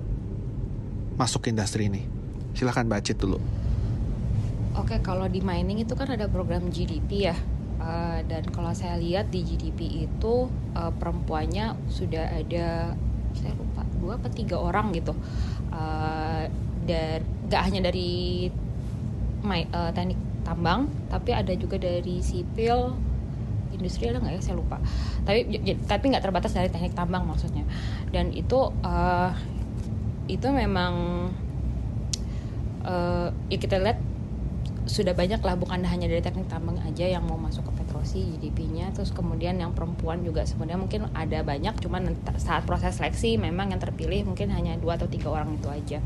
[1.18, 2.06] masuk ke industri ini?
[2.54, 3.42] Silahkan Cit dulu.
[4.76, 7.36] Oke, kalau di mining itu kan ada program GDP ya.
[7.76, 12.96] Uh, dan kalau saya lihat di GDP itu uh, perempuannya sudah ada
[13.36, 15.12] saya lupa dua atau tiga orang gitu
[15.70, 16.48] uh,
[16.88, 17.20] dan
[17.52, 18.48] gak hanya dari
[19.44, 22.96] my, uh, teknik tambang tapi ada juga dari sipil
[23.76, 24.40] industri ada nggak ya?
[24.42, 24.80] Saya lupa.
[25.24, 25.46] Tapi
[25.84, 27.62] tapi nggak terbatas dari teknik tambang maksudnya.
[28.10, 29.30] Dan itu uh,
[30.26, 30.94] itu memang
[32.82, 33.98] uh, ya kita lihat
[34.86, 38.94] sudah banyak lah bukan hanya dari teknik tambang aja yang mau masuk ke Petrosi GDP-nya
[38.94, 43.82] terus kemudian yang perempuan juga sebenarnya mungkin ada banyak cuman saat proses seleksi memang yang
[43.82, 45.98] terpilih mungkin hanya dua atau tiga orang itu aja.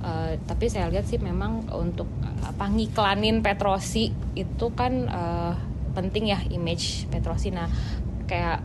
[0.00, 2.08] Uh, tapi saya lihat sih memang untuk
[2.44, 5.52] apa ngiklanin Petrosi itu kan uh,
[5.92, 7.66] penting ya image Petrosi nah
[8.30, 8.62] kayak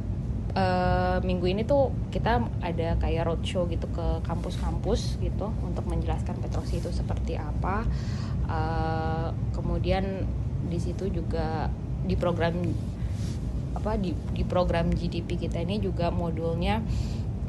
[0.56, 6.80] uh, minggu ini tuh kita ada kayak roadshow gitu ke kampus-kampus gitu untuk menjelaskan Petrosi
[6.80, 7.84] itu seperti apa.
[8.46, 10.26] Uh, kemudian
[10.70, 11.70] di situ juga
[12.06, 12.54] di program
[13.76, 16.82] apa di di program GDP kita ini juga modulnya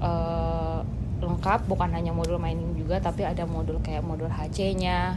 [0.03, 0.81] uh,
[1.23, 1.69] lengkap.
[1.71, 5.17] Bukan hanya modul mining juga tapi ada modul kayak modul HC-nya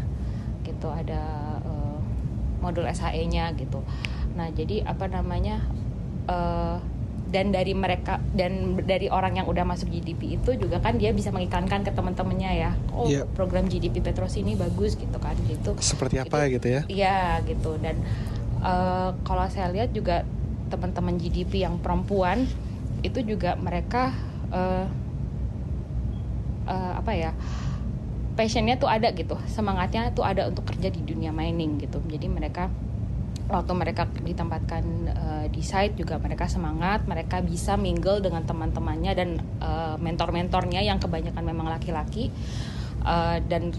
[0.64, 1.24] gitu ada
[1.66, 2.00] uh,
[2.60, 3.82] modul SHE-nya gitu
[4.40, 5.60] Nah, jadi apa namanya?
[6.30, 6.80] Uh,
[7.30, 11.30] dan dari mereka dan dari orang yang udah masuk GDP itu juga kan dia bisa
[11.30, 12.72] mengiklankan ke teman-temannya ya.
[12.90, 13.26] Oh yeah.
[13.38, 15.78] program GDP Petros ini bagus gitu kan gitu.
[15.78, 16.82] Seperti apa gitu, gitu ya?
[16.90, 17.78] iya gitu.
[17.78, 18.02] Dan
[18.66, 20.26] uh, kalau saya lihat juga
[20.74, 22.50] teman-teman GDP yang perempuan
[23.06, 24.10] itu juga mereka
[24.50, 24.90] uh,
[26.66, 27.32] uh, apa ya
[28.34, 29.38] passionnya tuh ada gitu.
[29.46, 32.02] Semangatnya tuh ada untuk kerja di dunia mining gitu.
[32.10, 32.74] Jadi mereka
[33.50, 39.30] waktu mereka ditempatkan uh, di site juga mereka semangat mereka bisa mingle dengan teman-temannya dan
[39.58, 42.30] uh, mentor-mentornya yang kebanyakan memang laki-laki.
[43.02, 43.74] Uh, dan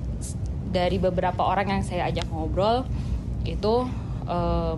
[0.70, 2.82] dari beberapa orang yang saya ajak ngobrol
[3.46, 3.86] itu
[4.26, 4.74] uh,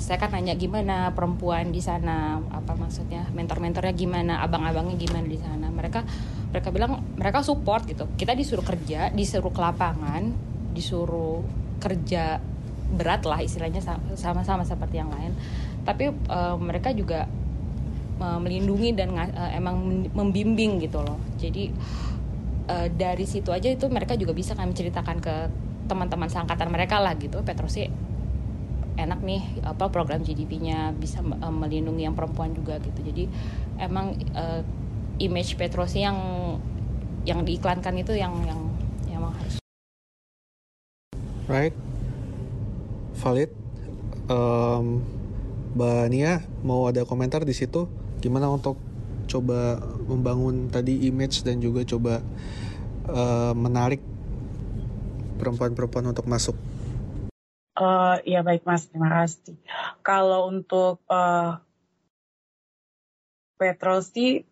[0.00, 5.68] saya kan nanya gimana perempuan di sana apa maksudnya mentor-mentornya gimana abang-abangnya gimana di sana.
[5.68, 6.00] Mereka
[6.48, 8.08] mereka bilang mereka support gitu.
[8.16, 10.32] Kita disuruh kerja disuruh ke lapangan
[10.72, 11.44] disuruh
[11.76, 12.40] kerja
[12.90, 13.80] berat lah istilahnya
[14.18, 15.32] sama-sama seperti yang lain.
[15.86, 17.30] Tapi uh, mereka juga
[18.20, 21.18] uh, melindungi dan uh, emang membimbing gitu loh.
[21.38, 21.70] Jadi
[22.68, 25.34] uh, dari situ aja itu mereka juga bisa kan menceritakan ke
[25.86, 27.40] teman-teman seangkatan mereka lah gitu.
[27.42, 27.88] Petrosi
[29.00, 33.00] enak nih apa program GDP-nya bisa uh, melindungi yang perempuan juga gitu.
[33.00, 33.24] Jadi
[33.80, 34.60] emang uh,
[35.20, 36.16] image Petrosi yang
[37.28, 38.60] yang diiklankan itu yang yang
[39.08, 39.60] yang harus
[41.44, 41.76] right
[43.20, 43.52] valid.
[44.32, 45.04] Um,
[45.76, 47.86] Mbak Nia mau ada komentar di situ
[48.18, 48.80] gimana untuk
[49.30, 49.78] coba
[50.08, 52.18] membangun tadi image dan juga coba
[53.06, 54.02] uh, menarik
[55.38, 56.58] perempuan-perempuan untuk masuk.
[57.78, 59.56] Uh, ya baik mas, terima kasih.
[60.02, 61.62] Kalau untuk uh,
[63.56, 64.44] Petrosi,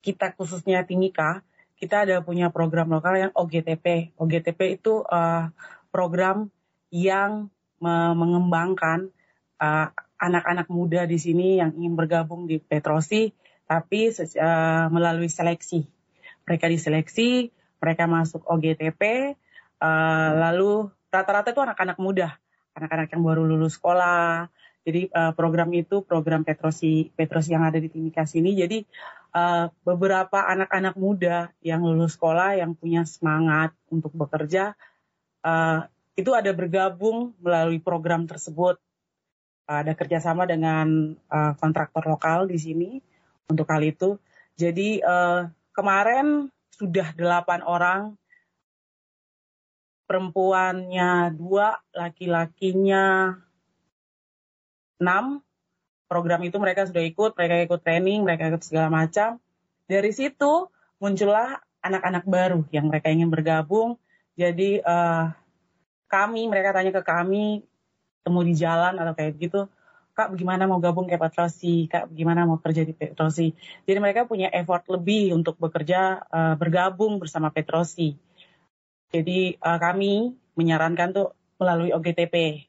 [0.00, 1.44] kita khususnya Timika,
[1.76, 4.16] kita ada punya program lokal yang OGTP.
[4.16, 5.50] OGTP itu uh,
[5.90, 6.53] program
[6.94, 7.50] yang
[7.82, 9.10] mengembangkan
[9.58, 13.34] uh, anak-anak muda di sini yang ingin bergabung di Petrosi,
[13.66, 15.84] tapi uh, melalui seleksi.
[16.46, 17.50] Mereka diseleksi,
[17.82, 19.34] mereka masuk OGTP,
[19.82, 22.38] uh, lalu rata-rata itu anak-anak muda,
[22.78, 24.48] anak-anak yang baru lulus sekolah.
[24.84, 28.52] Jadi uh, program itu program Petrosi Petrosi yang ada di Timika sini.
[28.52, 28.84] Jadi
[29.32, 34.76] uh, beberapa anak-anak muda yang lulus sekolah yang punya semangat untuk bekerja
[35.40, 38.78] uh, itu ada bergabung melalui program tersebut.
[39.64, 42.90] Ada kerjasama dengan uh, kontraktor lokal di sini
[43.48, 44.20] untuk hal itu.
[44.54, 48.00] Jadi uh, kemarin sudah delapan orang,
[50.04, 53.34] perempuannya dua, laki-lakinya
[55.00, 55.40] enam.
[56.04, 59.40] Program itu mereka sudah ikut, mereka ikut training, mereka ikut segala macam.
[59.88, 60.68] Dari situ
[61.00, 63.96] muncullah anak-anak baru yang mereka ingin bergabung.
[64.36, 65.32] Jadi uh,
[66.14, 67.66] kami mereka tanya ke kami
[68.22, 69.66] temu di jalan atau kayak gitu
[70.14, 73.50] kak bagaimana mau gabung kayak Petrosi kak bagaimana mau kerja di Petrosi
[73.82, 78.14] jadi mereka punya effort lebih untuk bekerja uh, bergabung bersama Petrosi
[79.10, 82.62] jadi uh, kami menyarankan tuh melalui OGTP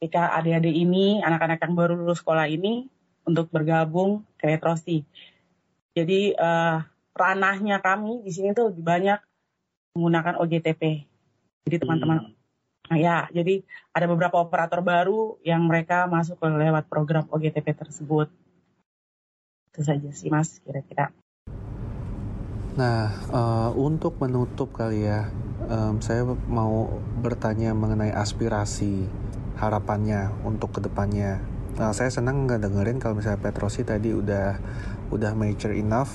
[0.00, 2.88] jika adik-adik ini anak-anak yang baru lulus sekolah ini
[3.28, 5.04] untuk bergabung ke Petrosi
[5.92, 6.80] jadi uh,
[7.12, 9.20] ranahnya kami di sini tuh lebih banyak
[9.92, 11.09] menggunakan OGTP
[11.66, 12.40] jadi teman-teman hmm.
[12.90, 13.62] Nah, ya, jadi
[13.94, 18.26] ada beberapa operator baru yang mereka masuk ke lewat program OGTP tersebut.
[19.70, 21.14] Itu saja sih Mas, kira-kira.
[22.74, 25.30] Nah, uh, untuk menutup kali ya,
[25.70, 26.90] um, saya mau
[27.22, 29.06] bertanya mengenai aspirasi
[29.54, 31.38] harapannya untuk ke depannya.
[31.78, 34.58] Nah, saya senang nggak dengerin kalau misalnya Petrosi tadi udah
[35.14, 36.10] udah mature enough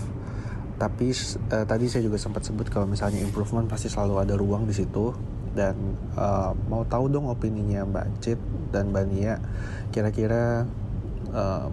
[0.76, 1.16] tapi
[1.56, 5.16] uh, tadi saya juga sempat sebut kalau misalnya improvement pasti selalu ada ruang di situ
[5.56, 8.40] dan uh, mau tahu dong opininya Mbak Cit
[8.76, 9.40] dan Mbak Nia
[9.90, 10.68] kira-kira
[11.32, 11.72] uh,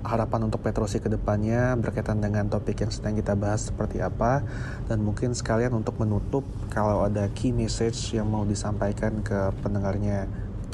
[0.00, 4.40] harapan untuk Petrosi ke depannya berkaitan dengan topik yang sedang kita bahas seperti apa?
[4.88, 10.26] Dan mungkin sekalian untuk menutup kalau ada key message yang mau disampaikan ke pendengarnya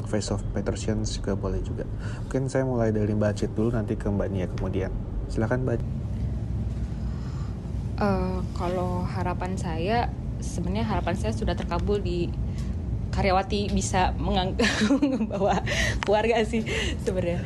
[0.07, 1.83] Face of Petrosians juga boleh juga.
[2.27, 4.91] Mungkin saya mulai dari Mbak Cit dulu nanti ke Mbak Nia kemudian.
[5.27, 5.79] Silakan Mbak.
[7.97, 10.07] Uh, kalau harapan saya
[10.39, 12.29] sebenarnya harapan saya sudah terkabul di
[13.11, 14.13] karyawati bisa
[15.01, 15.61] membawa
[16.05, 16.61] keluarga sih
[17.01, 17.41] sebenarnya.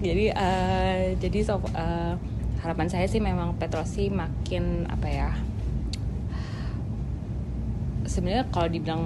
[0.00, 2.14] Jadi uh, jadi so, uh,
[2.62, 5.30] harapan saya sih memang Petrosi makin apa ya
[8.06, 9.02] sebenarnya kalau dibilang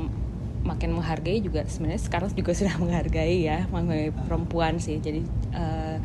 [0.65, 5.01] makin menghargai juga sebenarnya sekarang juga sudah menghargai ya menghargai perempuan sih.
[5.01, 5.25] Jadi
[5.57, 5.97] uh,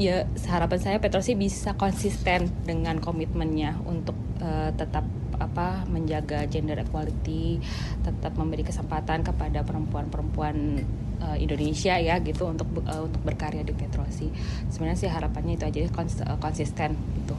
[0.00, 5.04] ya harapan saya Petrosi bisa konsisten dengan komitmennya untuk uh, tetap
[5.50, 7.58] apa menjaga gender equality,
[8.06, 10.78] tetap memberi kesempatan kepada perempuan-perempuan
[11.18, 14.30] uh, Indonesia ya gitu untuk uh, untuk berkarya di Petrosi.
[14.70, 17.34] Sebenarnya sih harapannya itu aja kons uh, konsisten gitu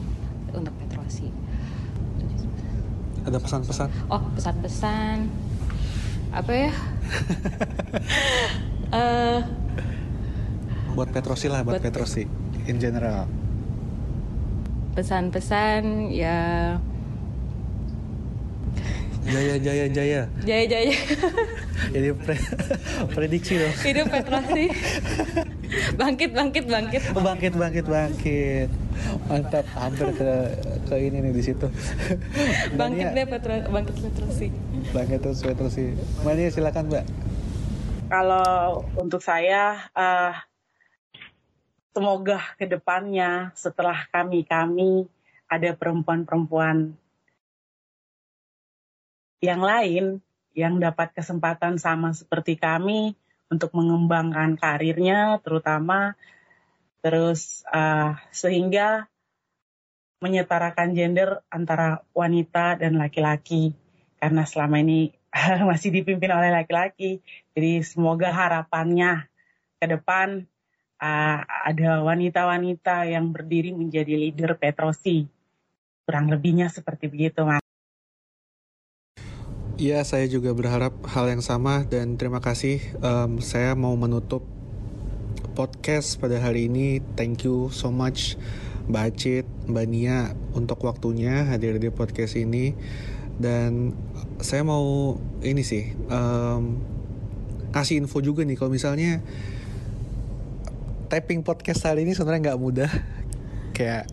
[0.52, 1.32] untuk Petrosi.
[3.22, 3.88] Ada pesan-pesan?
[4.12, 4.28] Oh pesan-pesan.
[4.28, 5.52] Apa pesan pesan pesan pesan
[6.32, 6.72] apa ya?
[8.96, 9.40] uh,
[10.96, 12.24] buat Petrosi lah buat, buat Petrosi
[12.68, 13.28] in general
[14.92, 16.76] pesan-pesan ya
[19.22, 20.22] Jaya Jaya Jaya.
[20.42, 20.94] Jaya Jaya.
[21.94, 22.36] Jadi pre
[23.14, 23.74] prediksi dong.
[23.86, 24.64] Hidup Petrosi.
[26.00, 27.02] bangkit bangkit bangkit.
[27.14, 28.68] Oh, bangkit bangkit bangkit.
[29.30, 30.30] Mantap, hampir ke
[30.90, 31.66] ke ini nih di situ.
[32.80, 34.48] bangkit deh Petro, bangkit Petrosi.
[34.90, 35.94] Bangkit terus Petrosi.
[36.26, 37.04] Mania silakan Mbak.
[38.10, 40.34] Kalau untuk saya uh,
[41.94, 45.08] semoga ke depannya setelah kami kami
[45.48, 46.96] ada perempuan-perempuan
[49.42, 50.22] yang lain
[50.54, 53.18] yang dapat kesempatan sama seperti kami
[53.50, 56.14] untuk mengembangkan karirnya terutama
[57.02, 59.10] terus uh, sehingga
[60.22, 63.74] menyetarakan gender antara wanita dan laki-laki.
[64.22, 65.10] Karena selama ini
[65.68, 67.18] masih dipimpin oleh laki-laki.
[67.50, 69.26] Jadi semoga harapannya
[69.82, 70.46] ke depan
[71.02, 75.26] uh, ada wanita-wanita yang berdiri menjadi leader Petrosi.
[76.06, 77.61] Kurang lebihnya seperti begitu mas
[79.82, 82.78] Iya, saya juga berharap hal yang sama dan terima kasih.
[83.02, 84.46] Um, saya mau menutup
[85.58, 87.02] podcast pada hari ini.
[87.18, 88.38] Thank you so much
[88.86, 92.78] Mbak Acit, Mbak Nia untuk waktunya hadir di podcast ini.
[93.42, 93.98] Dan
[94.38, 96.78] saya mau ini sih um,
[97.74, 99.18] kasih info juga nih kalau misalnya
[101.10, 102.90] typing podcast hari ini sebenarnya nggak mudah.
[103.74, 104.06] Kayak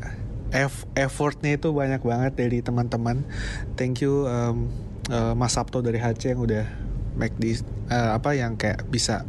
[0.98, 3.22] effortnya itu banyak banget dari teman-teman.
[3.78, 4.26] Thank you.
[4.26, 6.66] Um, uh, Mas Sabto dari HC yang udah
[7.20, 9.28] make this uh, apa yang kayak bisa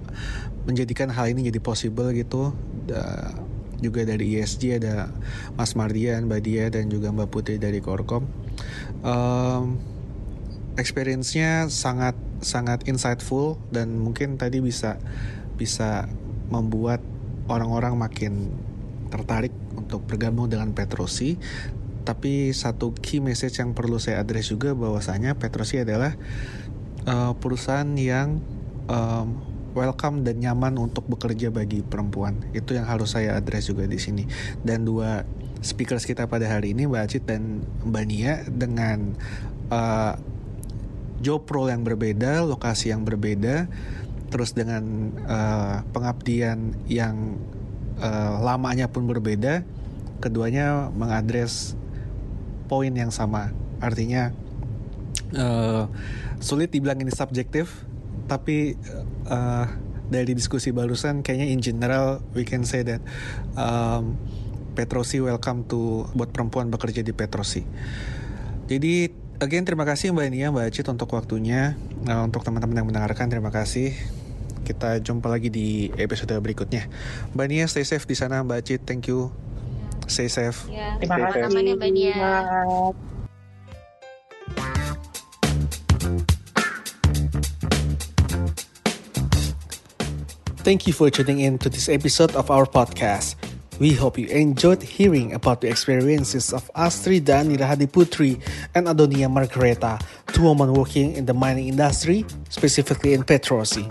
[0.68, 2.52] menjadikan hal ini jadi possible gitu.
[2.90, 3.32] Uh,
[3.80, 5.08] juga dari ESG ada
[5.56, 8.28] Mas Mardian, Mbak Dia dan juga Mbak Putri dari Korkom.
[9.00, 9.80] Um,
[10.76, 12.12] experience-nya sangat
[12.44, 15.00] sangat insightful dan mungkin tadi bisa
[15.56, 16.08] bisa
[16.52, 17.00] membuat
[17.48, 18.52] orang-orang makin
[19.08, 21.40] tertarik untuk bergabung dengan Petrosi
[22.02, 26.16] tapi satu key message yang perlu saya address juga bahwasanya Petrosi adalah
[27.04, 28.40] uh, perusahaan yang
[28.88, 29.26] um,
[29.72, 32.42] welcome dan nyaman untuk bekerja bagi perempuan.
[32.50, 34.26] Itu yang harus saya address juga di sini.
[34.60, 35.22] Dan dua
[35.60, 39.14] speakers kita pada hari ini Mbak Acit dan Mbak Nia dengan
[39.70, 40.16] uh,
[41.20, 43.68] job role yang berbeda, lokasi yang berbeda,
[44.32, 47.36] terus dengan uh, pengabdian yang
[48.00, 49.62] uh, lamanya pun berbeda,
[50.24, 51.76] keduanya mengadres
[52.70, 53.50] poin yang sama.
[53.82, 54.30] Artinya
[55.34, 55.90] uh,
[56.38, 57.82] sulit dibilang ini subjektif,
[58.30, 58.78] tapi
[59.26, 59.66] uh,
[60.10, 63.02] dari diskusi barusan kayaknya in general we can say that
[63.58, 64.14] um,
[64.70, 67.66] Petrosi welcome to buat perempuan bekerja di Petrosi.
[68.70, 69.10] Jadi
[69.42, 71.74] again terima kasih Mbak Nia, Mbak Acit untuk waktunya.
[72.06, 73.98] Nah, untuk teman-teman yang mendengarkan terima kasih.
[74.62, 76.86] Kita jumpa lagi di episode berikutnya.
[77.34, 78.80] Mbak Nia stay safe di sana, Mbak Acit.
[78.86, 79.49] Thank you.
[80.10, 80.66] Stay safe.
[80.66, 81.46] Ya, terima kasih.
[81.46, 82.34] Aman ya, Mbak Nia.
[90.66, 93.38] Thank you for tuning in to this episode of our podcast.
[93.78, 98.42] We hope you enjoyed hearing about the experiences of Astrid Danila Hadiputri
[98.74, 99.96] and Adonia Margareta,
[100.34, 103.88] two women working in the mining industry, specifically in Petrosi.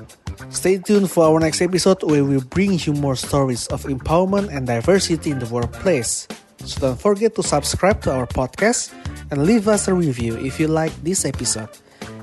[0.49, 4.65] Stay tuned for our next episode where we bring you more stories of empowerment and
[4.65, 6.27] diversity in the workplace.
[6.65, 8.91] So don't forget to subscribe to our podcast
[9.31, 11.69] and leave us a review if you like this episode.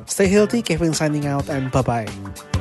[0.07, 2.56] Stay healthy, Kevin signing out, and bye bye.